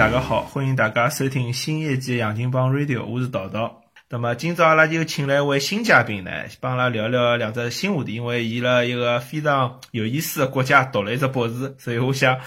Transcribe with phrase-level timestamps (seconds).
[0.00, 3.82] 大家好，欢迎大家收听新一季《杨金帮 Radio》，我是道道。
[4.08, 8.14] 那么今朝阿拉就请来一位新嘉宾呢，帮阿拉聊聊两只新话题。
[8.14, 12.38] 因为伊辣一个非常有意思的国家读了一只博士，所以我想，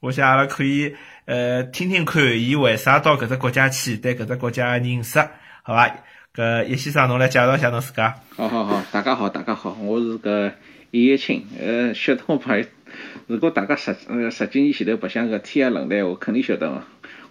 [0.00, 0.96] 我想阿拉可以
[1.26, 5.20] 呃听听看伊为啥到搿只国家去，对搿只国家认识，
[5.62, 5.88] 好伐？
[6.34, 8.16] 搿叶先生，侬来介绍一下侬自家。
[8.34, 10.52] 好好好，大家好，大家好，我是搿
[10.90, 12.64] 叶叶青，呃，晓得我朋友。
[13.26, 16.82] 如果大家十呃十几年前头白相个天涯论坛，我肯定晓得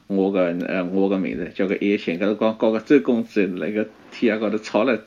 [0.08, 5.00] 我个呃我个名字叫个叶青，搿辰光搞个周公子辣个天涯高头吵了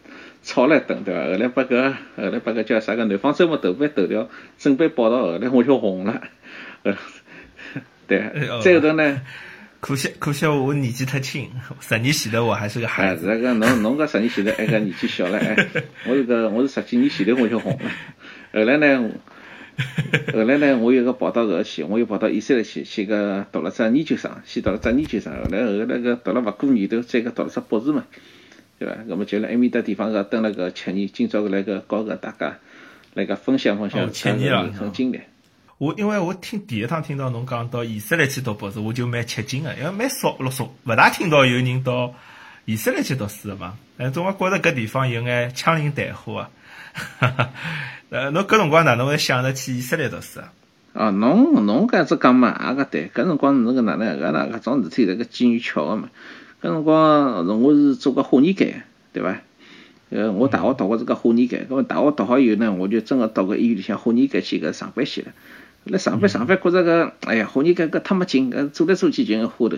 [0.43, 1.25] 吵了一顿，对伐？
[1.25, 6.23] 后来把搿后来把搿叫啥个南方周末头版头条准备报道，后来我就红了，
[6.83, 6.97] 呃，
[8.09, 8.19] 对，
[8.63, 9.21] 再后头呢？
[9.81, 11.49] 可惜可惜我年纪太轻，
[11.81, 13.33] 十年前头我还是个孩子。
[13.33, 15.57] 是个侬侬搿十年前头还个年纪小了哎，
[16.09, 17.91] 我是个我是十几年前头我就红了，
[18.53, 19.11] 后来呢？
[20.35, 28.05] 后来呢，我又个跑到搿去，我又跑到以色列去，去个读了只研究生，先读了只研究生，后来后来个读了勿过年头，再个读了只博士嘛，
[28.79, 28.97] 对伐？
[29.07, 32.59] 那么就辣埃面搭地方个蹲了个七年，今朝个来个搞个大家
[33.15, 35.21] 来个分享分享七年人生经历。
[35.79, 42.13] 我因为我听第一趟听到侬讲到以色列去读博士，我就蛮吃惊个，因为蛮少，老少，勿大听到有人到
[42.65, 43.79] 以色列去读书个嘛。
[43.97, 46.51] 但总归觉着搿地方有眼枪林弹火啊。
[47.19, 47.51] 哈 哈
[48.11, 50.53] 呃，侬搿辰光哪能会想着去以色列读书啊？
[50.95, 53.11] 哦，侬侬搿样子讲嘛，也搿对。
[53.15, 56.09] 搿辰光侬搿哪能搿哪搿种事体迭个机缘巧合嘛。
[56.61, 58.83] 搿辰光我是做个化验监，
[59.13, 59.37] 对伐？
[60.11, 65.29] 呃，我大学读个是个化验监，搿么大学读好以后呢，我就真个到个医院里向化验监去搿上班去了。
[65.85, 69.77] 来上班上班，觉着搿哎呀，化验监搿太没劲，搿做来做去就个花头。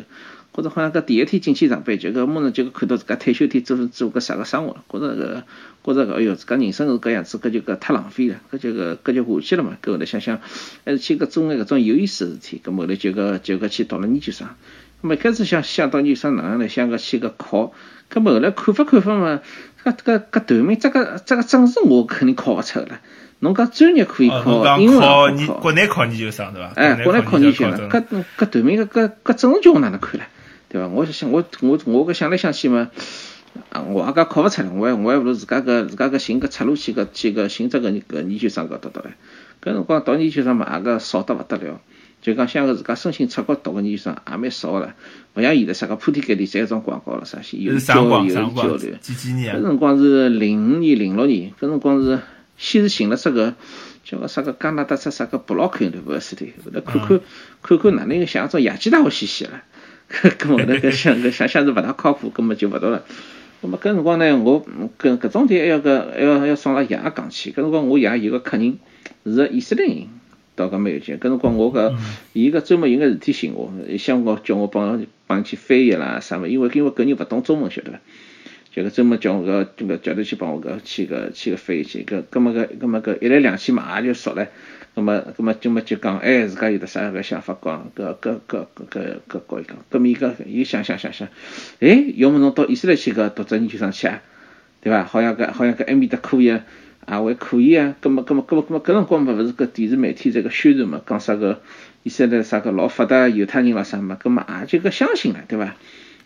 [0.61, 5.43] 觉着好像搿第一天进去上班，就搿马上就看到自家退休天做做搿啥个生活了，觉着搿
[5.85, 9.77] 觉着搿哎哟，自家人生是搿样子，搿就搿太浪费了，搿就搿搿就下去了嘛。
[9.83, 10.41] 搿后来想想，
[10.85, 12.61] 还是去搿做眼搿种有意思个事体。
[12.65, 14.49] 搿后来就搿就搿去读了研究生。
[15.03, 17.73] 咾么开始想想到研究生哪能来，想搿去搿考。
[18.13, 19.41] 搿么后来看法看法嘛，
[19.85, 23.01] 搿搿搿段名这个这个证书我肯定考勿出了。
[23.43, 26.73] 侬讲专业可以考，英文考，国内考研究生对伐？
[26.77, 28.05] 哎，国内考研究生，搿
[28.37, 30.25] 搿段名搿搿搿证书叫我哪能看唻？
[30.71, 30.89] 对伐？
[30.89, 32.91] 我想我我我搿想来想去嘛，
[33.71, 39.05] 啊，我也搿考勿出来，我还我还勿如自家搿自家搿寻个出路去搿去搿寻只搿搿研究生搿读读唻。
[39.61, 41.81] 搿辰光读研究生嘛，也搿少得勿得了，
[42.23, 44.95] 就讲想个自家申请出国读个研究生也蛮少个了，
[45.35, 48.79] 勿像现在啥个铺天盖地侪种广告了啥些，有交流有交流。
[49.01, 49.57] 几几年？
[49.57, 52.21] 搿辰光是零五年零六年，搿辰光是
[52.57, 53.55] 先是寻了只个
[54.05, 57.21] 叫个啥个加拿大只啥个布洛克 university，后来看看
[57.61, 59.63] 看看哪能个像种野鸡大学兮兮了。
[60.39, 63.05] 搿么那个想个想想是勿大靠谱，根本就勿读了。
[63.63, 64.65] 那么搿辰光呢，我
[64.99, 67.53] 搿搿种题还要搿还要还要送拉爷讲去。
[67.53, 68.79] 搿辰光我爷有个客人
[69.25, 70.07] 是个以色列人，
[70.57, 71.17] 到搿没有劲。
[71.19, 71.95] 搿辰光我搿
[72.33, 78.01] 伊搿专门有眼事体寻我，想我叫我帮帮去翻译啦啥物，因为因为搿人勿懂中文晓得伐？
[78.73, 82.05] 就搿专门叫我搿这个叫头去帮我搿去搿去搿翻译去。
[82.05, 84.49] 搿搿么搿搿么搿一来两去嘛也就熟了。
[84.93, 89.77] 咁么，咁么，就么就讲，哎，自家有得啥个想法讲，搿搿搿搿搿讲一讲。
[89.91, 91.29] 咁伊搿伊想想想想，
[91.79, 94.21] 哎，要么侬到以色列去搿读只研究生去啊，
[94.83, 95.05] 对伐？
[95.05, 96.65] 好像搿好像搿埃面搭可以啊，
[97.07, 97.95] 也还可以啊。
[98.03, 101.63] 咁么咁么咁么咁么，搿辰光嘛勿是搿电视媒体在搿宣传嘛，讲啥个
[102.03, 105.77] 以色列啥个老发达犹太人咾啥嘛，咁么也就搿相信了，对伐？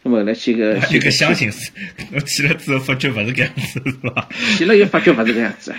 [0.03, 1.71] 咁么后来去个去搿相信是，
[2.15, 4.29] 我去了之后发觉勿是搿样子，是伐？
[4.57, 5.75] 去了又发觉勿是搿样子，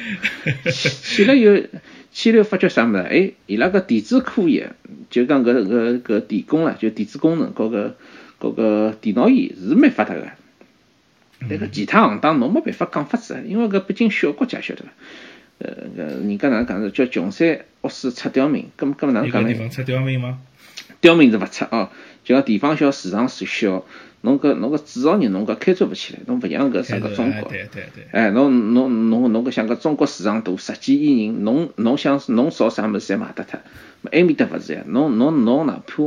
[1.03, 1.63] 去了又。
[2.15, 2.97] 去了发觉啥物事？
[2.99, 4.71] 哎，伊拉个电子科学，
[5.09, 7.97] 就讲搿搿搿电工啦，就电子工程，搞个
[8.39, 10.25] 搞个电脑业是蛮发达个。
[11.49, 14.89] 但个其他行当侬没办法讲法子，因为搿毕竟小国家晓得伐？
[15.57, 19.49] 呃，搿人家哪能讲是叫穷山恶水出刁民，搿么搿么哪能讲呢？
[19.49, 20.39] 地方出刁民吗？
[21.01, 21.89] 刁民是勿出哦，
[22.23, 23.83] 就讲地方小，市场是小。
[24.25, 33.59] 侬搿侬搿制造业侬搿开拓勿起来，侬勿像搿啥个中国，对对对，哎，侬侬侬侬搿像搿中国市场大，十几亿人，侬侬想侬造啥物事侪卖得脱，
[34.11, 36.03] 埃面搭勿是呀，侬侬侬哪怕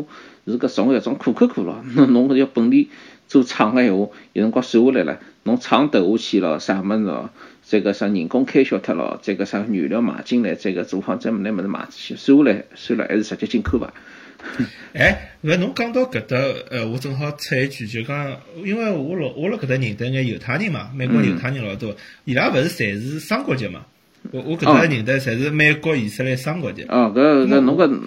[0.47, 2.91] 是搿从一种可口可乐，侬 侬要本地
[3.29, 7.31] 做厂个闲话，有辰光算下来了，侬厂投下去了，啥物事哦，
[7.63, 13.93] 再搿啥人工开销脱了，再搿啥原料买进来，再搿做好再拿物事卖出去，算下来算了还是直接进口伐？
[14.95, 16.37] 哎，搿侬讲到搿搭，
[16.71, 21.95] 呃，我正好插一句，就讲，因为我老我辣搿搭认得眼犹太人嘛，美国犹太人老多，
[22.25, 23.85] 伊拉勿是侪是双国籍嘛？
[24.31, 26.85] 我我搿搭认得侪是美国、以色列双国籍。
[26.89, 28.01] 哦，搿搿侬搿，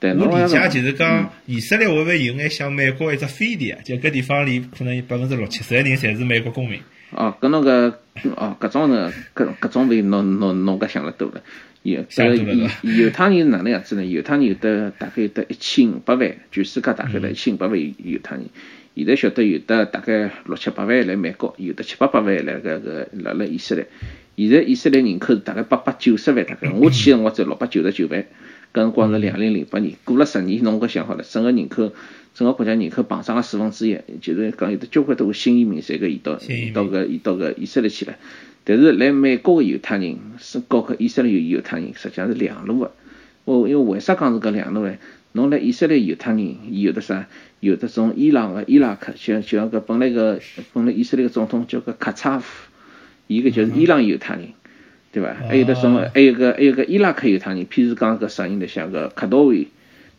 [0.00, 3.80] 对，我理解就是讲，以色列会勿会有眼像美国一只飞地啊？
[3.84, 6.80] 就搿地方里可能有百分之六七十个人侪是美国公民。
[7.10, 7.94] 哦，搿侬搿
[8.36, 11.40] 哦，搿种呢，搿搿种味侬侬侬搿想了多了。
[11.84, 14.04] 有搿个犹犹太人是哪能样子呢？
[14.06, 18.46] 犹太人有的大概有得一千五百万，全世界大概得一千五百万犹太人。
[18.96, 23.86] 现在晓得有的大概六七百万来美国，有的七八百万来个个辣辣以色列。
[24.34, 28.24] 现在以色列人口是大概八百九十万，大概我去个辰光才六百九十九万。
[28.72, 31.92] 搿辰光是两零零八年，过了十年，侬搿想好了，整个人口，
[32.34, 38.16] 整个国家人口膨胀了四分之一，就是讲有的交关多个新移民侪搿移到移到搿移到搿以色列去了。
[38.64, 42.92] 但是来美国个犹太人是搞搿以色列犹犹太人，实际上是两路个。
[43.44, 44.96] 哦，因为为啥讲是搿两路呢？
[45.32, 47.26] 侬来以色列犹太人有的啥？
[47.60, 50.40] 有的从伊朗个伊拉克，像就像搿本来个
[50.72, 52.70] 本来以色列个总统叫个卡扎夫，
[53.26, 54.48] 伊个就是伊朗犹太人，
[55.12, 55.34] 对伐？
[55.48, 58.66] 还有的从还有个还有个伊拉克犹太人，譬如讲搿啥人呢？
[58.66, 59.68] 像个卡多维，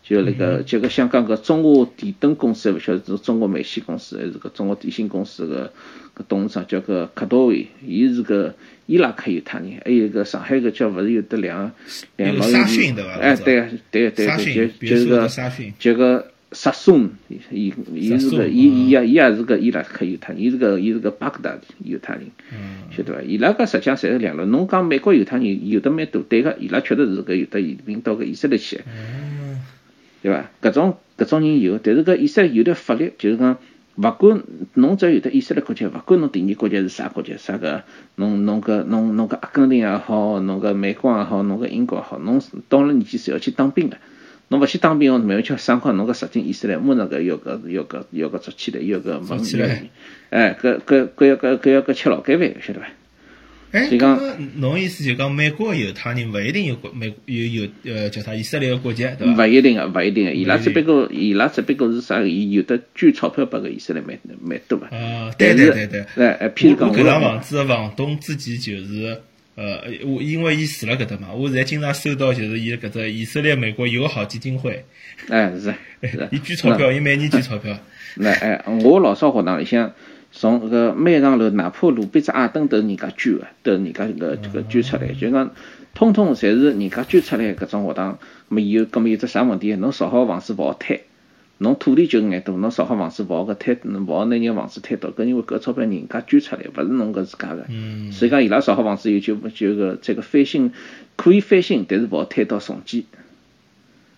[0.07, 5.74] 就那个就个香港个中华电灯公司，勿晓得是中国煤气公司还是个中国电信公司个
[6.13, 8.54] 个董事长叫个卡多维，伊是个
[8.86, 9.81] 伊拉克犹太人。
[9.84, 11.72] 还有个上海个叫勿是有得两
[12.18, 12.96] 两老有名？
[13.19, 15.30] 哎，对对对对，就就是个
[15.80, 16.31] 就个。
[16.51, 17.10] 沙松，
[17.50, 22.28] 伊伊是个，伊伊也伊也是个伊拉克犹太人，伊是个伊是个巴格达犹太人，
[22.96, 23.22] 晓得伐？
[23.24, 24.46] 伊拉个实际上侪是两路。
[24.46, 28.80] 侬讲美国犹太人有的蛮多，对个，伊拉确实是个有的移民到搿以色列去，
[30.25, 30.50] 对伐？
[30.62, 33.57] 搿种搿种人有，但是搿以色列有的法律就是讲，
[33.95, 34.42] 勿管
[34.74, 37.83] 侬只要有的以色列国籍，勿管侬第二国籍是啥国籍，啥个
[38.16, 43.98] 侬侬搿侬侬搿阿根廷也好，侬搿美国也好，侬搿英国也好，侬到了年纪是要去当兵个。
[44.48, 49.89] 侬勿去当兵，慢慢吃三块，侬搿入进以色列，马上搿要搿要搿要搿做起来，要搿问起来，
[50.30, 52.88] 哎，搿搿搿要搿搿要搿吃劳改饭，晓得伐？
[53.75, 54.19] 哎，讲
[54.60, 59.44] 侬意思就讲美国犹太人勿一定有国美有有呃叫啥以色列个国籍，对伐？
[59.44, 62.22] 勿一定个，勿一定个，伊拉只不过伊拉只不过是啥？
[62.22, 64.86] 伊有的捐钞票拨个以色列蛮蛮多个。
[64.88, 66.01] 啊，对对对对。
[66.16, 69.18] 哎，譬如讲，搿幢房子个房东自己就是。
[69.57, 74.83] 呃，我因为伊住辣搿搭嘛，我现在经常收到就是伊搿只以色列美国友好基金会，
[75.30, 75.74] 哎是是，
[76.30, 77.80] 伊捐钞票，伊每年捐钞票。
[78.16, 79.94] 那哎，我老早学堂里向
[80.38, 85.52] 从搿个每幢楼，哪怕路边只矮凳都是人家捐个，都是人家搿个这个捐出来，就讲
[85.94, 88.20] 通通侪是人家捐出来搿种学堂。
[88.50, 89.74] 咾么有，搿么有只啥问题？
[89.78, 91.06] 侬造好房子勿好推。
[91.60, 97.66] 侬土地就眼多，侬造好房子勿好个推，勿好拿人房子推倒，搿因为搿钞票人家捐出来，勿是侬搿自家个。
[97.70, 98.12] 嗯。
[98.12, 100.74] 所以讲伊拉造好房子以后就就搿这个翻新
[101.16, 103.06] 可以翻新，但是勿好推到重建。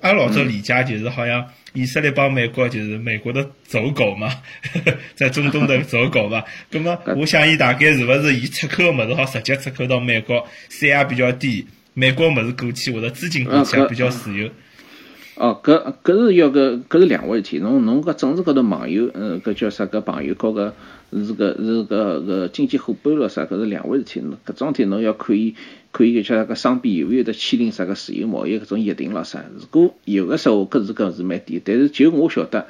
[0.02, 4.30] 阿老早理解就是好像以色列帮美国就是美国的走狗嘛，
[5.16, 6.44] 在中东的走狗嘛。
[6.72, 14.50] 那么我想伊大概是勿是伊出口个物事好直接出口到美国，税也比较低，美国物事过去或者资金过去也比较自由。
[15.36, 17.60] 哦，搿搿是要搿搿是两回事体。
[17.60, 19.86] 侬侬搿政治高头朋友，嗯，搿叫啥？
[19.86, 20.74] 搿朋友高个
[21.12, 23.46] 是搿是个搿经济伙伴咯啥？
[23.46, 24.22] 搿是两回事体。
[24.46, 25.56] 搿种体侬要可以
[25.92, 29.44] 可以叫啥个双边有没有得签订啥个自由贸易搿种协定咯啥？
[29.58, 31.62] 如果有个时候，搿是搿是蛮低。
[31.64, 32.68] 但是就我晓得，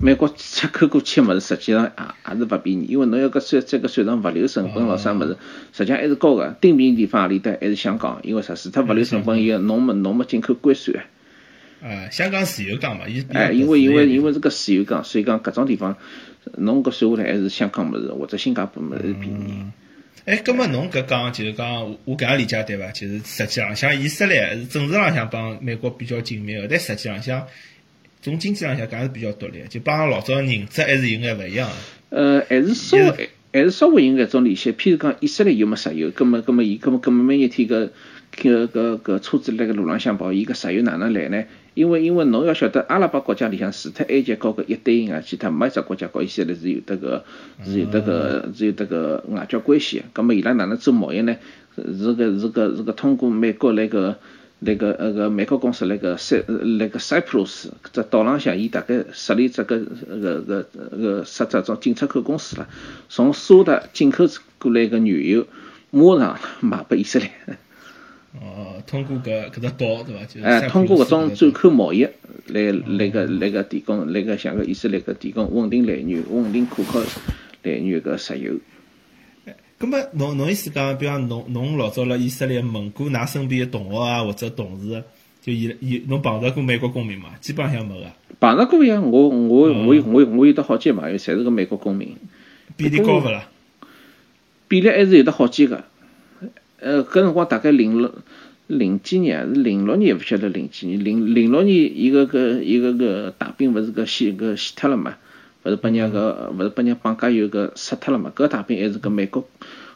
[0.00, 5.36] 美国出口过去物事，实际上也也是勿便宜，因为侬要搿算这个算上物流成本咯啥物事，
[5.72, 6.54] 实际上还是高个。
[6.60, 7.52] 顶便宜地方何里搭？
[7.60, 8.54] 还是香港，因为啥？
[8.54, 11.00] 除脱物流成本以外，侬没侬没进口关税。
[12.10, 15.96] 香港自由港嘛，哎，因为因为因为是个自由港，所以讲搿种地方，
[16.56, 19.64] 侬搿算下来还是香港物事或者新加坡物事便宜。
[20.24, 22.90] 哎，葛末侬搿讲就是讲，我搿样理解对伐？
[22.90, 27.46] 就是实际浪向以色列是政治浪向帮美国比较紧密个，但实际浪向
[28.20, 31.70] 从经济浪向讲是比较独立，就帮老早认知还是有眼勿一样。
[32.10, 34.72] 呃，还是稍微还是稍微有眼种联系。
[34.72, 36.10] 譬如讲以色列有没石油？
[36.10, 37.90] 葛末葛末伊葛末葛末每一天搿
[38.36, 41.44] 搿搿搿车子辣盖路浪向跑，伊搿石油哪能来呢？
[41.78, 47.24] 因为因为侬要晓得，阿拉伯国家里向除脱埃及搞个一对一啊，其他没一只国家搞以色列是有得个
[47.64, 50.02] 是有得个是有得个外交关系。
[50.12, 51.36] 咁么伊拉哪能做贸易呢？
[51.76, 54.18] 是个是个是个通过美国那个
[54.58, 62.66] 那个那个美国公司那个塞那个 Cyprus 只岛浪向，伊大概设立这个个个个设这种进出口公司了，
[63.08, 64.24] 从沙特进口
[64.58, 65.46] 过来个原油，
[65.92, 67.30] 马上卖拨以色列。
[68.40, 70.24] 哦，通过搿搿只岛对伐？
[70.26, 72.04] 就哎，通过搿种转口贸易
[72.46, 77.00] 来来个来个提供来个像个以色列个提供稳定来源、稳定可靠
[77.62, 78.54] 来源个石油。
[79.46, 85.02] 哎，葛末侬侬意思讲，比方侬侬老早辣以色列问过㑚身边个同学啊或者同事，
[85.42, 87.30] 就伊伊侬碰着过美国公民嘛？
[87.40, 88.06] 基本上没个。
[88.38, 92.16] 碰着过呀，我我我我我有得好几个朋友，侪是个美国公民。
[92.76, 93.48] 比例高勿啦？
[94.68, 95.84] 比例还是有得好几个。
[96.80, 98.14] 呃，搿辰光大概零六
[98.66, 105.16] 零几年是零六年，勿晓得零几年，零零六年伊个个伊个个大兵勿是个死个死脱了嘛？
[105.64, 108.32] 勿勿是拨人个勿是拨人绑架以后搿杀脱了嘛？
[108.34, 109.46] 搿大兵还是搿美国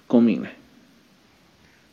[0.06, 0.46] 公民唻。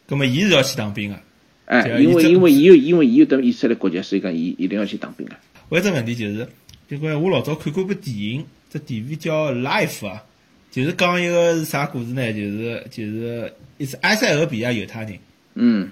[0.08, 1.20] 葛末伊是要去当兵个。
[1.66, 5.36] 哎，因为因为伊有因为伊有得以色列国籍，所以讲伊一定要去当兵个。
[5.70, 6.48] 我有只问题就是，
[6.90, 10.24] 就讲我老早看过部电影，只电影叫《Life》啊，
[10.72, 12.32] 就是讲一个是啥故事呢？
[12.32, 15.20] 就是就是一是埃塞俄比亚犹太人。
[15.56, 15.92] 嗯。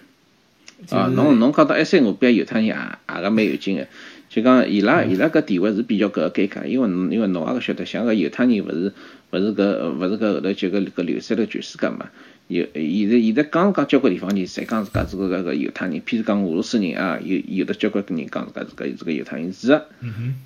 [0.92, 3.88] 啊，侬侬讲到埃塞俄比亚犹太人也也个蛮有劲个。
[4.30, 8.94] 就讲伊拉伊拉搿地位是比较搿尴尬，因为因为侬也个晓得，像个犹太人勿是
[9.32, 12.10] 勿是搿勿是搿后头就搿搿流散了全世界嘛。
[12.48, 19.88] 有现在现在讲讲交关地方人侪讲自家是个搿个犹太人，譬如讲俄罗斯人啊，有有的交关个人讲自家是搿是个犹太人，是个，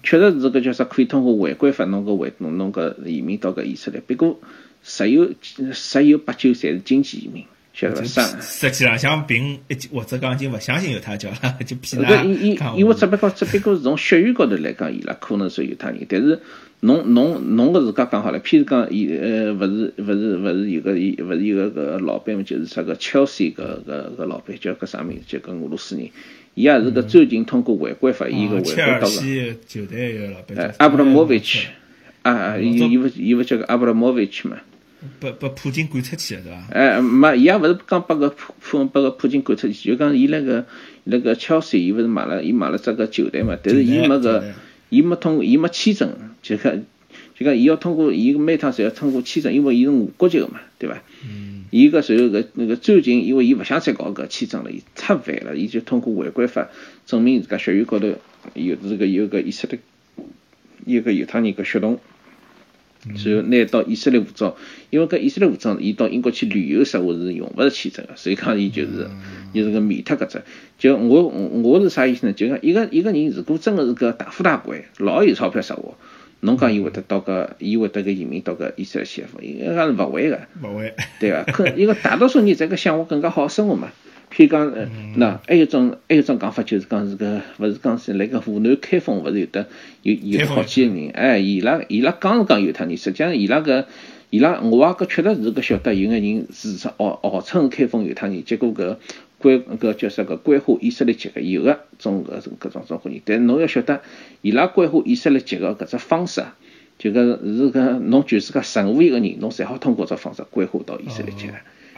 [0.02, 4.40] 确实是搿叫啥可以通过回归法弄搿回弄弄搿移民到搿以色列，不过
[4.82, 5.34] 十有
[5.74, 7.46] 十有八九侪是经济移民。
[7.74, 8.22] 晓得伐？
[8.42, 12.24] 实际上，像并一或者讲已经勿相信犹太教了， 就骗他。
[12.24, 16.06] 因因因为只不过只不过是从血缘高头来讲，伊拉可能是犹太人。
[16.10, 16.40] 但是
[16.82, 25.24] 侬侬侬个自家讲好了，譬如讲，伊呃，勿是勿是勿是有个伊勿是有个个老板嘛，就是啥个 Chelsea 个个个老板叫个啥名字？
[25.28, 26.10] 叫个俄罗斯人，
[26.56, 29.08] 伊也是个最近通过回归法，伊个回归到个。
[29.68, 30.76] 球队个老板。
[30.80, 31.68] 阿布拉莫维奇，
[32.24, 34.58] 啊，伊伊勿伊勿叫个阿布拉莫维奇嘛？
[35.20, 36.68] 把把普京赶出去是伐？
[36.72, 40.66] 哎，没，伊也勿是讲把个普普把个普京赶出去，就讲伊那个
[41.04, 44.54] 那个切尔西，伊勿是买了，伊买了只个球队嘛，但是伊没个，
[44.90, 46.84] 伊没通，伊没签证，就讲
[47.36, 51.02] 就讲伊要通过，伊每趟侪要通过签证，因为伊是无国籍个嘛，对伐？
[51.24, 51.66] 嗯。
[51.72, 56.68] 伊个随后个那个最近，因为伊勿想再搞搿签证了，伊太烦了，伊就通过违规法
[57.06, 58.10] 证明自家血缘高头
[58.54, 59.80] 有这个有个以色列，
[60.86, 61.98] 有个犹太人个血统。
[63.08, 64.56] 然后拿到以色列护照，
[64.90, 69.10] 因为搿以色列护照，伊到英国去旅游实话是用勿着签证个，所以讲伊就是，
[69.54, 70.42] 伊是个免脱搿只。
[70.78, 72.34] 就我我是啥意思呢？
[72.34, 75.82] 就讲一个一个人如果真个是个大富大贵，老有钞票实话，
[76.42, 80.40] 侬讲伊会得到个，伊会得个移民到个以色列去，应该是勿会个。
[80.64, 80.94] 勿会。
[81.20, 81.44] 对伐？
[81.44, 83.92] 可因为大多数人在搿想活更加好生活嘛。
[84.34, 84.74] 譬如讲，
[85.18, 89.68] 那还有种还有种讲法，就是讲是个，勿是讲是那个湖南开封，勿是有的
[90.04, 93.86] 有有好几个人，哎，伊拉伊拉讲是讲犹太人，实际上伊拉个
[94.30, 98.96] 伊拉我也搿确实是搿晓得，有个人是号号称开封犹太人，结果搿
[99.38, 104.02] 关搿叫啥个关乎以色列籍个有个种搿种搿种种人，但侬要晓得，
[104.42, 106.42] 伊拉关乎以色列籍个搿只方式，
[106.98, 111.54] 就搿是搿侬就是个任何一个人，侬侪好通过只方式关乎到以色列籍个。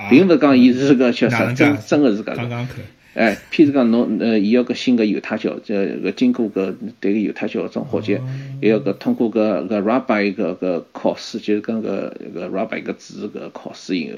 [0.09, 2.67] 并勿是讲伊是个叫啥真真个是搿个，
[3.13, 8.17] 哎，譬如讲侬呃，伊要个新个犹太教，这个经过个对个犹太教种学习，
[8.61, 14.17] 还要个通过个个 rabbi 个个考试，就是跟个个 rabbi 个字个考试以后，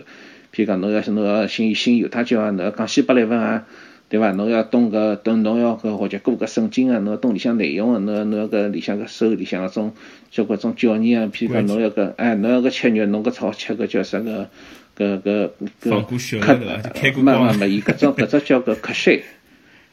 [0.53, 3.65] 譬如讲侬要是侬要信信犹太教啊，侬要讲希伯来文啊，
[4.07, 4.31] 对伐？
[4.31, 9.93] 侬要懂个懂侬要个学习过个圣经啊，侬要懂里向内容啊，侬要侬要搿里向个收里向个种
[10.29, 14.50] 交关种教义啊，譬如讲侬要搿哎，侬要搿吃肉，侬个好吃个叫啥个？
[14.97, 15.50] 搿搿
[15.81, 19.21] 搿克没没没，伊搿种搿只叫个克什，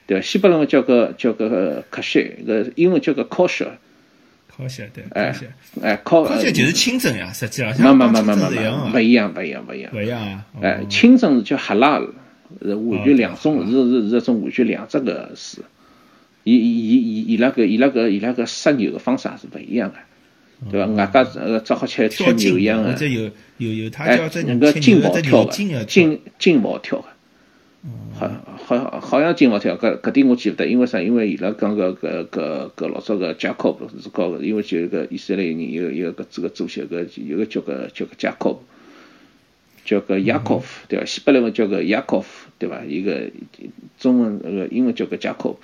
[0.06, 0.22] 对伐？
[0.22, 3.68] 西伯文叫个叫个克什，搿英文叫个 kosher。
[4.54, 5.34] kosher 对，哎
[5.82, 9.90] 哎，kosher 就是清真呀，实际上没没没没没没，勿一样勿一样勿一样。
[9.94, 10.44] 勿一样啊！
[10.60, 11.98] 哎，清真是叫哈拉，
[12.60, 15.62] 是完全两种，是是是一种完全两只个事。
[16.44, 19.96] 伊伊伊伊伊拉个伊拉个伊拉个杀牛个方式是勿一样个。
[20.70, 20.86] 对伐？
[20.92, 22.96] 外加呃，只好吃吃牛一样的，哎，
[24.46, 27.04] 那个金毛跳个，金金毛跳个，
[28.14, 28.30] 好，
[28.64, 31.02] 好，好像金毛跳，搿搿点我记勿得，因为啥？
[31.02, 38.62] 因为伊拉讲个搿搿搿老早个贾科布是搞个，因为就一个以色列人有有个这个主席搿有个叫个叫个贾科布，
[39.84, 41.04] 叫个雅科夫，对伐？
[41.04, 42.84] 西伯来文叫个雅科夫，对伐？
[42.86, 43.28] 一个
[43.98, 45.58] 中文那个英文叫个贾科布，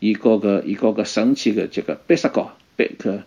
[0.00, 3.22] 伊搞个伊搞个神奇个这个贝萨高贝克。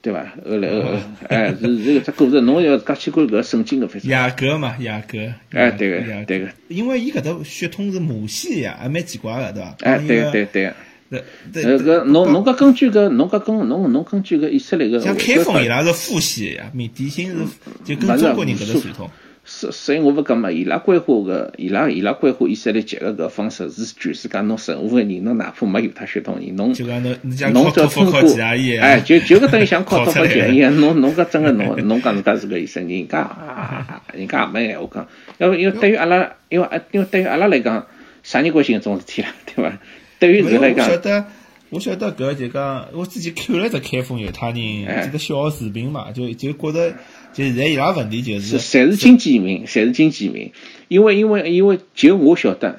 [0.00, 0.24] 对伐？
[0.48, 0.82] 后来后，
[1.28, 4.10] 哎，是是个只故事，侬要讲起过搿圣经个非常。
[4.10, 5.18] 雅各嘛，雅各。
[5.50, 6.48] 哎，对个，对个。
[6.68, 9.76] 因为伊搿搭血统是母系呀，还蛮奇怪个，对伐？
[9.82, 10.72] 哎，对个对对。
[11.10, 11.20] 呃，
[11.78, 14.98] 搿侬侬搿根据搿侬搿根侬侬根据搿以色列个。
[14.98, 17.44] 像开封伊拉是父系呀，缅甸星是
[17.84, 19.10] 就跟中国人搿个传统。
[19.62, 28.20] 所所以我勿讲嘛，伊拉规划个，伊拉伊拉规划以色列结个搿方式是全世界侬任何个人，侬哪怕没犹太血统人，侬侬只要通过，
[28.80, 35.06] 哎，就就搿等于像考托福一样，侬侬搿真个侬侬讲自家是个以色列人，家人家也没闲话讲，
[35.38, 37.86] 因为因为对于阿拉，因为因为对于阿拉来讲，
[38.24, 39.78] 啥人关心搿种事体啦，对伐？
[40.18, 41.24] 对于人来讲，我晓得，
[41.70, 46.94] 我晓得搿就讲，我之前看了只开封犹太人这个小视频嘛，就就觉得。
[47.32, 50.52] 就现在伊拉问题就是，侪是经济移民，侪是经济移民。
[50.88, 52.76] 因为因为因为就我晓得，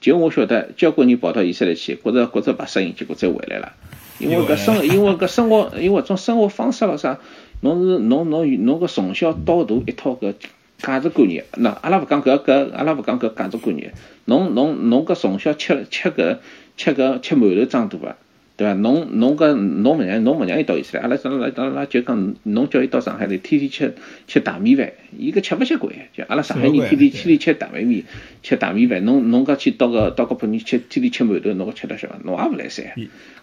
[0.00, 3.72] 就我晓得，交关人跑到以色列去，觉着觉着白适应，结果再回来了。
[4.18, 7.18] 因为搿生，因为搿生活，因为种生活方式咾啥，
[7.60, 10.32] 侬是侬侬侬搿从小到大一套搿
[10.78, 13.92] 价值观念，那阿拉勿讲搿搿，阿拉勿讲搿价值观念，
[14.24, 16.38] 侬侬侬搿从小吃吃搿
[16.76, 18.16] 吃搿吃馒头长大个。
[18.56, 18.74] 对伐？
[18.74, 23.94] 侬侬搿侬勿让侬勿让伊到以色列，阿拉阿拉阿拉就讲，侬叫伊到上海来，天天吃
[24.28, 25.92] 吃大米饭，伊搿吃勿习惯。
[26.16, 28.04] 就阿拉上海人天天天天吃大米面，
[28.42, 32.84] 吃大米饭，侬侬搿去到个到个北京吃天天吃馒头，侬搿吃得消，侬也勿来三。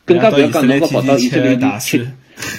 [0.05, 2.07] 更加勿要讲侬搿跑到以色列里吃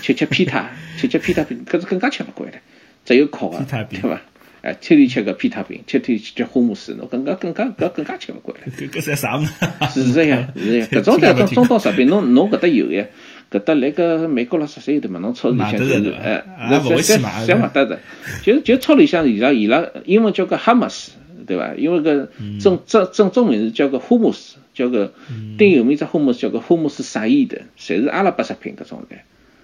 [0.03, 2.59] 吃吃披萨， 吃吃披萨饼，搿是更加吃勿惯了。
[3.05, 3.59] 只有烤个，
[3.91, 4.21] 对伐？
[4.63, 8.67] 哎，天天吃个披萨饼，天天吃火姆斯，侬更加更加搿更加吃勿惯了。
[8.79, 9.43] 搿搿是啥物
[9.91, 10.05] 事？
[10.05, 10.89] 是这样，是这样。
[10.89, 13.05] 搿种在种中东食品，侬侬搿搭有呀？
[13.51, 15.19] 搿搭来个美国佬，十三有的嘛？
[15.19, 17.99] 侬超市里向就是，哎，那侪侪勿得的。
[18.43, 21.11] 就就超里向伊拉伊拉英文叫个哈姆斯，
[21.45, 21.75] 对伐？
[21.75, 22.29] 因为搿
[22.63, 25.13] 正正正宗名字叫个火姆斯，叫个
[25.59, 29.17] 顶有名只火姆斯叫个火姆斯沙伊的，侪是阿拉伯食品搿种的。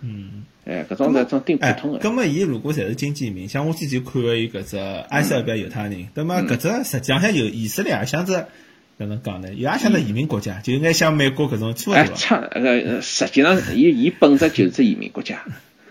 [0.02, 0.44] 嗯。
[0.64, 1.98] 哎，搿种是种顶普通的。
[1.98, 11.94] 哎，搿么伊如果侪是经济移民，像我之前看个伊搿只埃塞俄比亚犹太人，那么搿只实际上像有以色列也像只搿能讲呢，也像只移民国家，就应该像美国搿种差勿多。
[11.94, 15.42] 哎，差个实际上伊 伊本质就是只移民国家。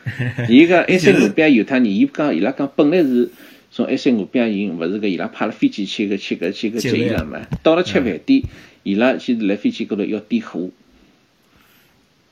[0.48, 3.32] 伊个埃塞俄比亚犹太人，伊讲伊拉讲本来是
[3.72, 7.48] 从埃塞俄比亚人，勿是搿伊拉派了飞机去搿去搿去搿接伊拉嘛？
[7.64, 8.44] 到了吃饭店，
[8.84, 10.70] 伊拉先是来飞机高头要点火，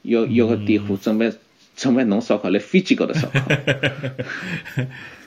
[0.03, 1.33] 要要个点火准备。
[1.75, 3.41] 准备弄烧烤，来飞机高头烧烤。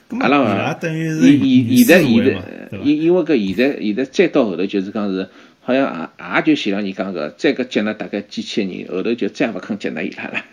[0.19, 5.29] 阿拉嘛，现现现在现在，因因为搿现在现在再到后头就是讲是，
[5.61, 10.43] 好像也也就像让你讲个，再搿接纳大概几千人，后头就再也勿肯接纳伊拉了。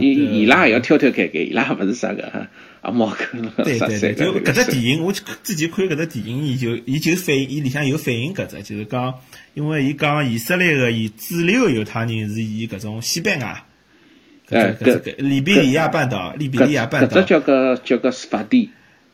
[0.00, 2.48] 伊伊拉也要挑挑拣拣，伊拉勿是啥个哈，
[2.80, 3.16] 阿毛个
[3.78, 9.12] 啥对就搿只电影，我之前看搿只电影，伊就伊就反映，伊里向有反映搿只，就是讲，
[9.52, 13.62] 因为伊讲以色列个伊主流个犹太人是以搿种西班牙。
[14.50, 18.70] 哎，搿利比里亚半岛，利比里亚半岛，搿只叫个叫个斯法蒂，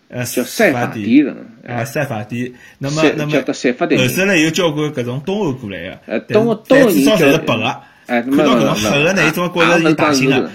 [0.09, 1.35] 呃，叫塞法蒂人，
[1.67, 2.55] 啊，塞法蒂。
[2.79, 10.51] 那么，那么，后头来有交关搿种东欧过来个，呃，东欧东欧至少侪是白个，哎，看到搿种黑个呢，一种觉着是大型个，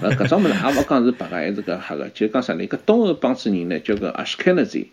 [0.00, 2.64] 呃，搿种物事也勿讲是白个，还是搿黑个，就讲啥呢？
[2.68, 4.86] 搿东欧帮子人呢，叫个阿什凯纳兹，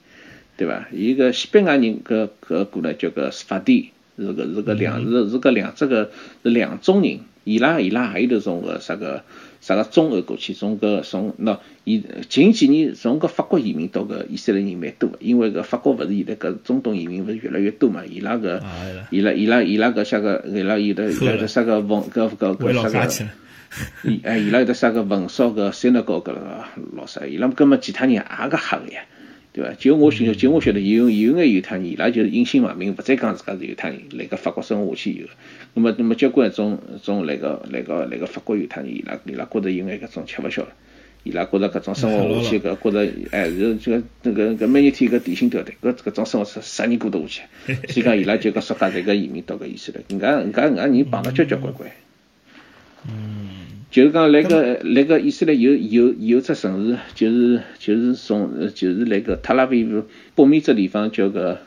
[0.58, 0.88] 对伐？
[0.92, 6.10] 伊个西班牙人搿搿过来叫个斯法蒂，是个是个两是是个两只个
[6.44, 7.20] 是两种人。
[7.48, 9.24] 伊拉伊拉还有头从个啥个
[9.62, 18.04] 啥个中欧过去，从个从喏，伊近几年从个法国移民到个以色列人蛮多，因为个法国勿是现在搿中东移民勿是越来越多嘛？
[18.06, 18.62] 伊拉个
[19.12, 23.30] 伊拉伊拉伊拉搿啥个伊拉有的有的啥个文搿搿搿啥个，
[24.04, 26.66] 伊哎伊拉有的啥个文烧个三德高搿个
[26.98, 29.06] 老啥，伊拉根本其他人也个黑个呀。
[29.58, 29.74] 对伐？
[29.74, 35.30] 就我晓，就我晓得有有眼犹太人，伊拉就是隐姓埋名，勿再讲自家是犹太人，辣盖法国生活下去以后，
[35.74, 40.70] 那么那么交关种种辣盖辣盖辣盖法国犹太人，伊拉伊拉觉着有眼搿种吃勿消了，
[41.24, 47.74] 伊拉觉着搿种生活下去 搿觉着哎，就这个那个搿每日天搿提心吊胆，搿搿种生活是啥人过得下去？
[47.92, 51.90] 所以讲伊拉就搿说家这个移民到搿意思了，人家人家人家人碰到交交关关。
[53.10, 53.77] 嗯。
[53.90, 61.62] 就是讲，那个那个以色列有有有只城市，就是就是从就是那个特拉维夫北面这地方叫个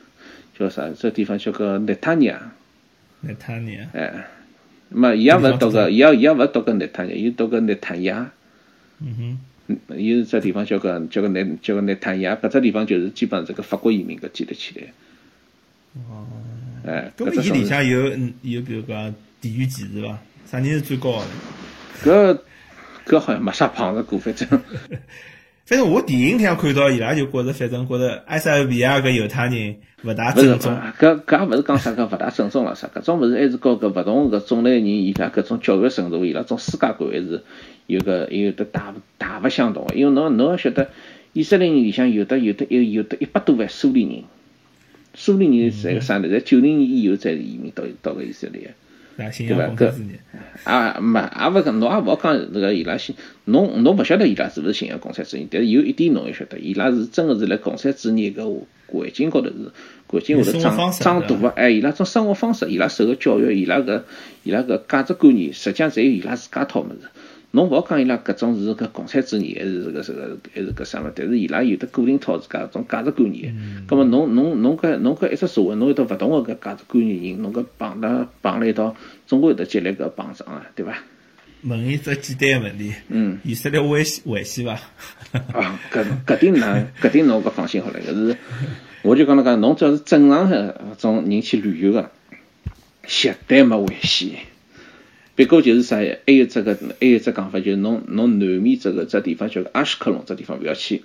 [0.58, 0.90] 叫啥？
[0.90, 2.52] 这地方叫个内塔尼亚。
[3.22, 3.88] 内塔尼亚。
[3.94, 4.28] 哎，
[4.90, 8.30] 嘛，伊也勿读个，伊也伊也勿读个内塔尼亚，伊读个内塔亚。
[9.00, 9.38] 嗯哼。
[9.96, 14.92] 伊是这地方叫个叫个内叫个内塔亚，搿只地方就是基本上这个法国移民搿建立起来。
[16.10, 16.26] 哦。
[16.86, 17.10] 哎。
[17.16, 18.10] 搿么伊里向有
[18.42, 20.18] 有比如讲地域歧视伐？
[20.46, 21.26] 啥人是最高的？
[22.02, 22.38] 搿
[23.06, 24.48] 搿好像没啥碰着过，反正
[25.66, 30.76] 反正我电影里向看到伊拉就觉着，反正觉着埃塞俄比亚搿犹太人勿大正宗。
[30.98, 37.44] 搿搿也勿是讲啥个勿大正宗了啥，搿种物事还是告搿勿同搿种类人，伊拉搿种教育程度，伊拉种世界观还是
[37.86, 39.86] 有个有的大大勿相同。
[39.94, 40.90] 因为侬侬要晓得，
[41.32, 44.24] 以色列人里向有的有的有有的一百多万苏联人，
[45.14, 46.28] 苏联人是个啥呢？
[46.28, 48.74] 在九零年以后才移民到到个以色列。
[49.28, 49.64] 对伐？
[49.76, 49.92] 搿
[50.64, 59.72] 啊，没，也勿讲，侬也勿好讲那个伊拉信，侬侬勿晓得伊拉是勿是信仰共产主义，但是有一点侬要晓得，伊拉是真个是辣共产主义搿环境高头是
[60.08, 64.02] 环境下头长长大个，哎，伊拉种生活方式，伊拉受个教育，伊拉搿
[64.42, 67.08] 伊拉搿价值观念，实际上侪有伊拉自家套物事。
[67.52, 71.10] 侬勿好讲伊拉搿种是搿共产主义，还是搿个这个还是搿啥物？
[71.14, 73.54] 但是伊拉有的固定套自家种价值观念。
[73.88, 78.94] 葛末侬侬侬搿侬搿一只社会，侬有得勿同个搿价值观念人，侬搿碰搭碰了一道，
[79.26, 80.96] 总归有得激烈个碰撞啊，对伐？
[81.62, 84.72] 问一只简单个问题，嗯，以色列危险危险伐？
[85.52, 88.36] 啊，搿搿点难，搿点侬搿放心好了，搿是，
[89.02, 92.10] 我就讲了讲，侬只要是正常个种人去旅游个，
[93.06, 94.30] 绝对没危险。
[95.40, 101.02] 别个就是啥，还有只个，还有只讲法，就是侬侬南面这个只地方叫阿什克隆，这地方不要去。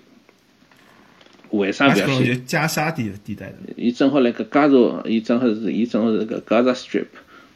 [1.51, 2.35] 为啥不要去？
[2.39, 3.55] 加沙地地带的。
[3.77, 7.05] 伊正好辣个加沙，伊正好是伊正好是个加沙 strip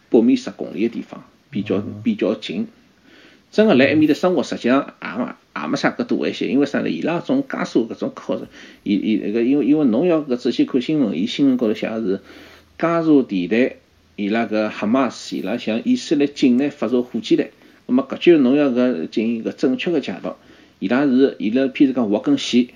[0.10, 2.68] 北面十公里个地方，比较比较近。
[3.52, 6.90] 真个辣埃面搭生活，实际上也没也没啥个多危险，因为啥呢？
[6.90, 8.46] 伊拉种加沙搿种考察，
[8.84, 12.22] 伊伊那个因为因为侬要搿仔细看新闻，伊新闻高头写是
[12.78, 13.76] 加沙地带，
[14.20, 17.48] 伊拉个哈马斯伊拉向以色列境内发射火箭弹，
[17.86, 20.36] 那么搿就侬要搿进行个正确个解读，
[20.80, 22.68] 伊拉是伊拉譬如讲划根线。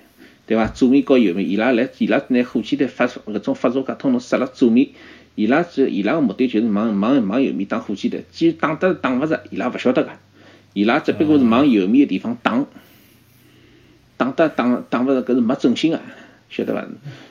[0.45, 0.67] 对伐？
[0.67, 4.89] 左面和右面，伊拉来，伊拉拿火箭弹发射搿种发射架统统塞辣左面，
[5.35, 10.09] 伊拉只伊拉个目的就是往往往右面打火箭弹，既然打得打勿着，伊拉勿晓得个，
[10.73, 12.65] 伊拉只不过是往右面个地方打，
[14.17, 16.01] 打得打打勿着，搿是没准心个，
[16.55, 16.87] 晓得伐？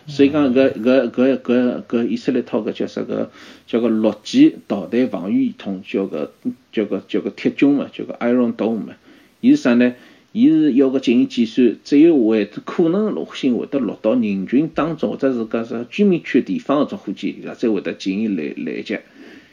[0.08, 3.30] 所以讲搿搿搿搿搿以色列套搿叫啥个？
[3.66, 6.32] 叫个陆基导弹防御系统，叫个
[6.72, 8.94] 叫个叫个铁军嘛，叫个 Iron Dome 嘛，
[9.40, 9.94] 伊是啥呢？
[10.32, 19.02] 伊是要个进行计算，只有会可能性会得落到人群当中，或者是讲啥居民区地方搿种火箭，伊拉才会得进行拦拦截。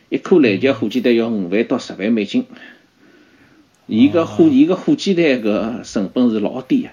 [0.09, 2.45] 一颗拦截火箭弹要五万到十万美金。
[3.87, 6.89] 伊个火伊个火箭弹搿成本是老低个。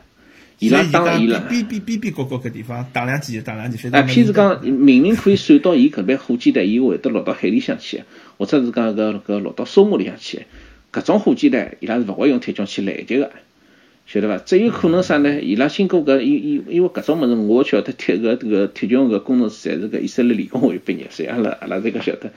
[0.58, 3.76] 伊拉当伊拉边边边边角角搿地方打两记就打两记。
[3.92, 8.02] 哎，譬如讲，明明可以算到伊搿边火箭弹，伊会得落到海里向去，
[8.38, 10.46] 或者是讲搿搿落到沙漠里向去。
[10.92, 13.30] 搿种火箭弹，伊拉是勿会用铁穹去拦截个。
[14.06, 14.38] 晓得伐？
[14.38, 15.42] 只有可能啥呢？
[15.42, 22.30] 伊拉经过搿因因因为搿种物事，我晓得铁搿迭个铁穹搿工程师侪是搿以色列理工学院毕业，所以阿拉阿拉这个晓得。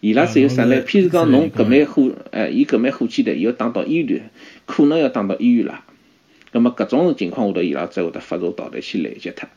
[0.00, 0.82] 伊拉只有啥呢？
[0.82, 4.30] 譬如讲，侬搿枚火，哎，伊搿枚火箭弹要打到医院，
[4.66, 5.84] 可能要打到医院啦。
[6.52, 9.48] 葛末搿种情况下头，伊拉才会得发射导弹去拦截它。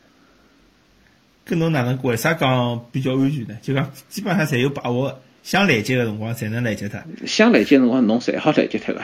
[1.46, 3.56] 搿侬哪能为啥讲比较安全呢？
[3.62, 7.04] 就讲基本上侪有把握，想拦截个辰光才能拦截它。
[7.26, 9.02] 想拦截辰光，侬侪好拦截它个。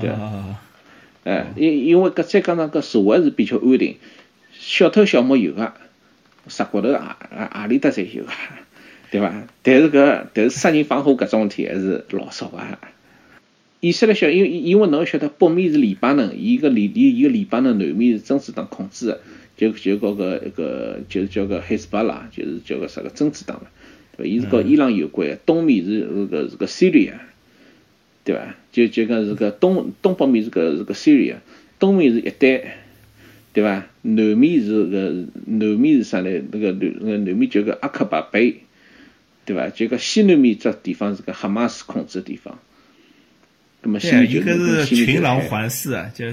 [0.00, 0.60] 对啊。
[1.24, 3.96] 哎，因因为搿再加上搿社会是比较安定，
[4.52, 5.74] 小偷小摸有个，
[6.46, 8.30] 杀骨头啊啊阿里搭侪有个，
[9.10, 9.32] 对伐？
[9.62, 12.58] 但是搿但是杀人放火搿种事体还是老少个。
[13.80, 19.20] 以色列小，因为因为侬要晓得北面是黎巴嫩，伊个黎伊伊个黎巴嫩南面是真主党控制个，
[19.56, 23.68] 就就搞个一个就是叫个黑斯巴拉，就是叫个啥个真主党嘛，
[24.16, 24.28] 对伐？
[24.28, 27.20] 伊是搞伊朗有关，东面是是个是个叙利亚。
[28.24, 28.56] 对伐？
[28.72, 31.36] 就就讲是个东东北面是个是个叙利亚
[31.78, 32.78] 东面是一带，
[33.52, 33.86] 对伐？
[34.02, 36.30] 南面是个南面是啥呢？
[36.50, 38.56] 那个南那南面就个阿克巴贝，
[39.46, 39.68] 对伐？
[39.68, 42.58] 就个西南面这地方是个哈马斯控制的地方。
[43.82, 46.26] 那么西面就是群狼环视啊，就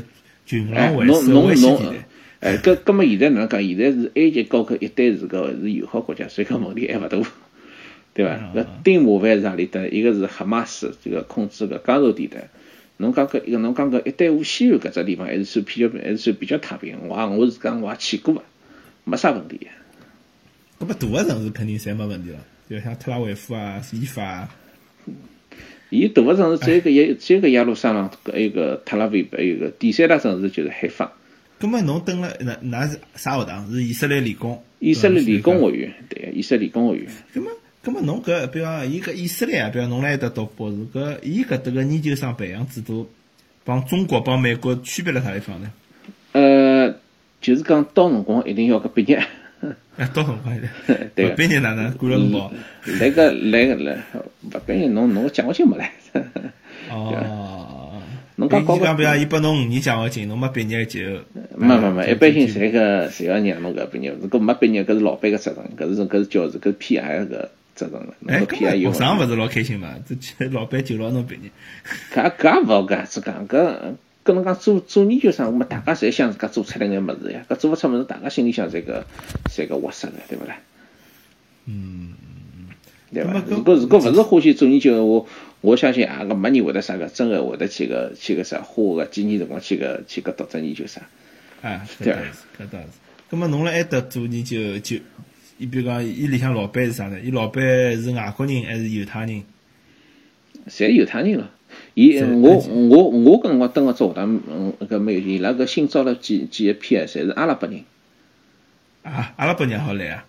[0.46, 1.94] 群狼环视围西地
[2.42, 3.64] 哎，搿搿么现在哪能讲？
[3.64, 7.18] 现在是埃及高科一带是个是友好国家，所以讲问题还勿大。
[8.14, 8.52] 对伐？
[8.56, 9.86] 搿顶麻烦是哪里搭？
[9.86, 12.50] 一个是哈马斯这个控制个加沙地带。
[12.98, 17.08] 侬讲搿一个，侬讲搿一带湖西岸搿只地方还是算比较还是算比较太平。
[17.08, 18.44] 我我是讲我也去过个，
[19.04, 19.68] 没啥问题。
[20.80, 22.38] 搿么大个城市肯定侪没问题了，
[22.70, 24.56] 就像特拉维夫啊、伊法啊。
[25.90, 31.14] 伊大个城市只有个耶，只有个耶路撒冷，还有个特拉维，还有个第三大城市就是海法。
[31.60, 33.72] 搿么侬登了那那是啥学堂？
[33.72, 34.62] 是以色列理工？
[34.80, 37.12] 以色列理工学院，对，以色列理工学院。
[37.34, 37.52] 搿么？
[37.84, 43.08] 咁么侬搿，比方伊搿以色列，比方侬辣埃搭读博士，搿伊搿搭个研究生培养制度，
[43.64, 45.72] 帮中国帮美国区别辣啥地方呢？
[46.32, 46.96] 呃，
[47.42, 49.24] 就是讲到辰光一定要搿毕业。
[49.98, 50.70] 哎，到辰光一定。
[51.16, 51.30] 对。
[51.32, 51.92] 毕业哪能？
[51.94, 52.52] 管了辰光。
[53.00, 53.98] 来个来个来，
[54.44, 55.92] 勿毕业侬侬奖学金没来。
[56.92, 58.02] 哦。
[58.38, 61.00] 侬讲高讲，比方伊拨侬五年奖学金，侬没毕业就。
[61.58, 67.26] 没没没，一般性侪个侪要让侬搿毕业，如果没毕业，搿是老板个责任，搿是搿是教授搿 P.I.
[67.26, 67.50] 个。
[67.76, 68.40] 责任了，哎，
[68.78, 69.90] 学生勿是老开心嘛？
[70.08, 71.52] 这老板就让侬毕业，
[72.14, 73.76] 搿搿勿好搿子讲，搿
[74.26, 79.06] 搿侬讲做做研究生，我们大家侪想自家做出来眼物事呀，搿做勿出物事，大家心里向侪个
[79.48, 80.58] 侪个窝塞个，对勿啦？
[81.68, 82.16] 嗯，
[83.14, 83.44] 对伐？
[83.48, 85.28] 如果如果勿是欢喜做研究，个话
[85.62, 91.04] 我相信也个没人会得啥个，真个会得去个去个啥花个几年辰光去个去个读只研究生，
[91.62, 92.20] 啊，对伐？
[92.58, 92.88] 搿倒是。
[93.30, 94.98] 葛末侬辣埃搭做研究就？
[95.58, 97.18] 伊比如讲，伊里向老板是啥呢？
[97.22, 97.64] 伊老板
[98.02, 99.42] 是外国人还是犹太人？
[100.68, 101.50] 侪犹太人了。
[101.96, 102.58] 伊我
[102.90, 107.84] 我我跟我登个只学堂，嗯，搿没有，伊拉搿新招了几几一批，侪是阿拉伯人。
[109.02, 110.26] 啊，阿拉伯人好来啊？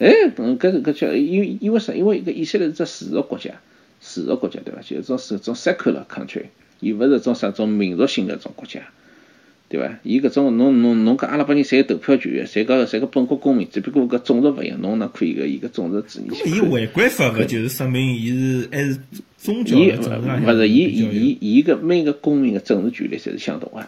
[0.00, 1.92] 哎，搿搿叫因为因为啥？
[1.94, 3.52] 因为搿以色列是只世俗国家，
[4.00, 4.80] 世俗国家对伐？
[4.82, 6.46] 就是种是种 secular country，
[6.80, 8.80] 伊勿是种啥种民族性个种国家。
[9.74, 9.98] 对伐？
[10.04, 16.56] 伊搿种侬侬侬讲阿拉伯人侪有投票权，侪个侪个本国公民，只不过搿种族勿一样，侬哪可以搿伊搿种族主义？
[16.56, 18.98] 伊违规法搿就是说明伊是还是
[19.36, 23.84] 宗教勿是伊伊伊搿每个公民个政治权利侪是相同个。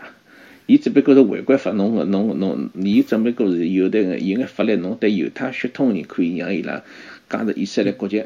[0.66, 6.82] 伊只不过是违规法，侬个侬侬，伊只不过是有的有眼法律，侬对犹太血统个人可以让伊拉
[7.30, 8.24] 加入以色列国籍。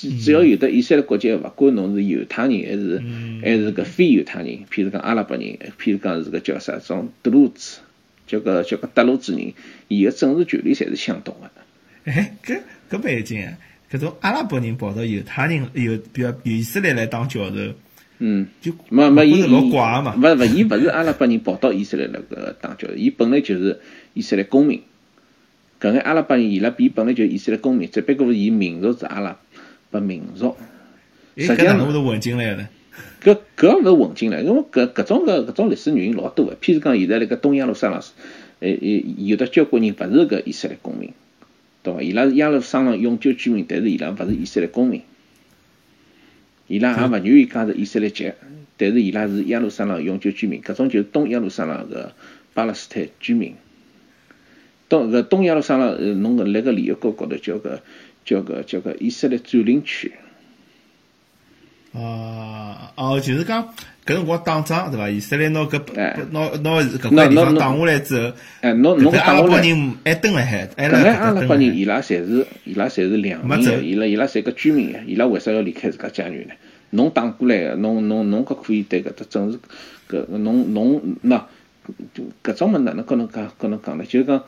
[0.00, 3.02] 只只要有的以色列国籍，勿管侬是犹太人还是
[3.42, 7.78] 还是搿非犹太人，譬如讲阿拉伯人，譬如讲是个叫啥种德鲁兹，
[8.26, 9.54] 叫个叫个德鲁兹人，
[9.88, 11.50] 伊个政治权利侪是相同个。
[12.04, 13.58] 哎，搿搿蛮有劲啊！
[13.90, 17.74] 搿种阿拉伯人跑到犹太人有比较以色列来当教授，
[18.18, 20.14] 嗯，就没没，伊老怪个嘛。
[20.16, 23.80] 勿勿，伊勿是阿拉伯人跑到以色列来搿当教授，伊本来就是
[24.14, 24.82] 以色列公民。
[25.80, 29.38] 搿眼阿拉伯人伊拉伊本来就是以色列公民，只不过伊民族是阿拉
[29.90, 30.56] 伯民族。
[31.36, 32.68] 哎，实际上搿哪能混进来呢？
[33.22, 36.56] 搿搿勿是混进来，因为搿搿种搿搿种历史原因老多个。
[36.56, 38.00] 譬如讲，现在辣盖东耶路撒冷，
[38.60, 41.12] 呃呃，有的交关人勿是搿以色列公民，
[41.82, 42.02] 对伐？
[42.02, 45.02] 伊拉是耶路撒冷永久居民，但是伊拉勿是以色列公民，
[46.66, 48.32] 伊拉也勿愿意加入以色列籍，
[48.76, 52.12] 但是伊拉是耶路撒冷永久居民，搿种就是东耶路撒冷个
[52.54, 53.54] 巴勒斯坦居民。
[54.88, 57.82] 东搿东耶路撒冷，呃，侬搿辣搿联合国高头叫个
[58.28, 60.12] 叫个叫个以色列占领区。
[61.94, 63.64] 啊，哦，就是讲
[64.04, 65.08] 搿辰光打仗对伐？
[65.08, 69.68] 以色列拿搿哎拿拿搿块地拿拿方打下来之后，哎，侬侬搿阿拉伯打下来。
[69.68, 76.54] 人还蹲辣海，还搿辣眼阿拉伯人，伊拉侪是伊拉侪是两没走民的，伊拉伊拉侪个居民的，伊拉为啥要离开自家家园呢？
[76.90, 79.58] 侬打过来个，侬侬侬搿可以对搿搭政治
[80.10, 81.46] 搿侬侬那
[82.12, 84.04] 就搿种物哪能跟侬讲跟侬讲呢？
[84.04, 84.44] 就是讲，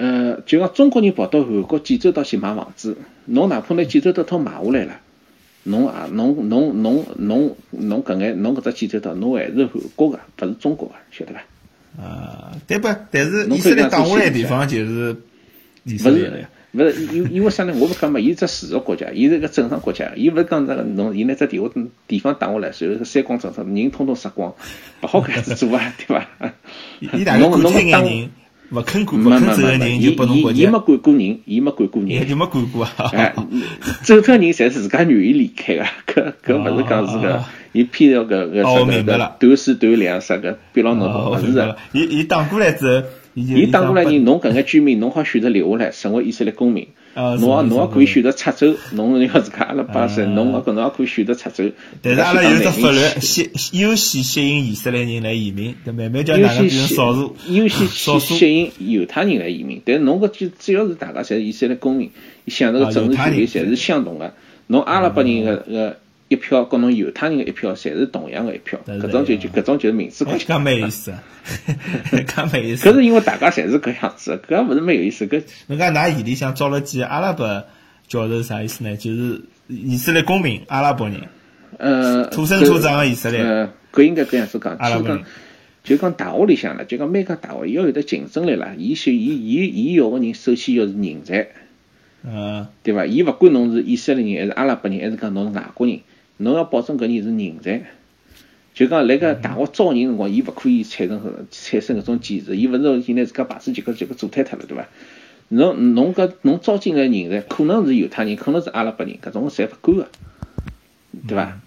[0.00, 4.98] 呃，就讲中国人跑到韩国济州岛去买房子，侬哪怕拿济州岛套买下来了。
[5.64, 12.02] 侬啊侬侬侬侬侬搿眼侬搿只济州岛，侬还是韩国个，勿是中国个，晓得伐？
[12.02, 12.88] 啊，对不？
[13.10, 15.16] 但是以以色列打下来地方就是
[15.84, 16.48] 以勿是色列了呀。
[16.72, 17.74] 勿是，因因为啥呢？
[17.76, 21.64] 我勿讲嘛，伊是只附属国家，伊是一个正常国家，伊勿是讲那个侬伊拿只地下
[22.08, 24.54] 地方打下来，随后三光政策，人统统杀光，
[25.02, 26.26] 勿好搿样子做啊，对伐？
[27.00, 28.30] 伊伊大概侬管脱眼侬当人，
[28.72, 33.46] 勿肯管，勿没肯走个没没人就拨侬国籍伊伊，没管过人，伊没管过人， 伊就没管过哎啊。，
[34.02, 41.76] 走脱人侪是自家愿意离开个， 搿搿勿是讲是哦个，伊偏要搿搿哦啥个明白了断水断粮啥个逼牢侬个，勿是的明白了。。
[41.92, 46.88] 伊伊打过来之后，伊打过来讲人，侬搿眼居民，侬好选择留下来，成为以色列公民。
[47.14, 51.64] 啊侬侬也可以选择出走，侬要自家阿拉巴塞，啊侬搿侬也可以选择出走。
[52.02, 62.10] 但是阿拉有只法律吸吸优先吸引以色列人来移民，搿慢慢叫大家变成少数，优先吸吸引犹太人来移民，但是侬搿就只要是大家侪是以色列公民，
[62.46, 64.32] 享受个政治权利侪是相同个。
[64.68, 65.96] 侬阿拉伯人个个
[66.30, 68.78] 一票，跟侬犹太人个一票，侪是同样个一票。
[68.86, 70.54] 搿种就就搿种就是民主国家。
[70.54, 71.12] 搿蛮有意思，
[72.24, 72.88] 搿蛮有意思。
[72.88, 75.26] 搿是因为大家侪是搿样子，搿也勿是蛮有意思。
[75.26, 77.64] 搿侬讲㑚县里向招了几个阿拉伯
[78.06, 78.96] 教授啥意思呢？
[78.96, 81.20] 就是以色列公民，阿拉伯人，
[81.78, 85.24] 呃，土生土长个以色列呃，搿应该搿样子讲，阿拉伯人。
[85.82, 88.74] 就讲大学里向了，就讲每家大学要有得竞争力啦。
[88.76, 91.48] 伊选伊伊伊要个人，首先要是人才，
[92.22, 93.06] 嗯，对伐？
[93.06, 96.00] 伊勿管侬是以色列人还是阿拉伯人，还是讲侬是外国人，
[96.40, 97.90] 侬要保证搿人是人才。
[98.72, 104.88] 就讲辣盖大学招人辰光，伊勿可以产生产生搿种歧视，伊勿是现在自家牌子就搿就搿做脱脱了，对伐？
[105.48, 110.08] 侬侬搿侬招进来人才，可能是犹太人，可能是阿拉伯人，搿种侪勿管个，
[111.26, 111.60] 对伐？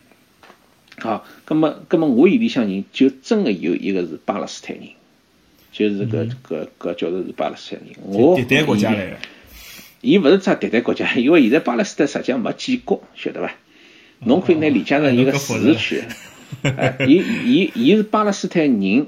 [1.00, 4.88] 好，葛末葛末我眼里向人就真个有一个是巴勒斯坦人，
[5.74, 7.96] 就是搿搿搿叫做是巴勒斯坦人。
[8.02, 9.18] 我迭代国家来个。
[10.00, 13.54] 伊勿是只迭代国家，因为现在巴勒斯坦实际上没建国，晓得伐？
[14.26, 16.04] 侬可以拿理解成一个自治区。
[16.62, 19.08] 哎，伊伊伊是巴勒斯坦人，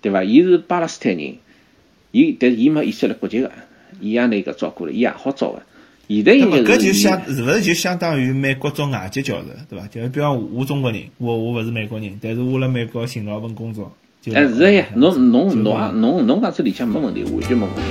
[0.00, 0.22] 对伐？
[0.24, 1.36] 伊是巴勒斯坦人，
[2.10, 3.50] 伊但是伊没以色列国籍个，
[4.00, 5.62] 伊也拿搿照顾了，伊也好招个。
[6.06, 9.86] 现在应该搿就相是勿是就相当于美国招外籍教授，对伐？
[9.86, 13.96] 就比方我我中国人，我我勿是美国人，但是我辣美国寻到份工作。
[14.20, 17.82] 就哎是个呀，侬侬就侬也侬侬讲这理解没问题，完全没问题。